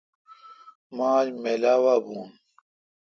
[0.95, 2.23] مہ آج میلہ وا بون۔